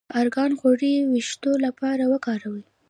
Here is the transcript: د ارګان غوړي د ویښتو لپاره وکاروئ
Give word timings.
د 0.09 0.13
ارګان 0.21 0.51
غوړي 0.59 0.93
د 1.01 1.05
ویښتو 1.11 1.51
لپاره 1.65 2.03
وکاروئ 2.13 2.63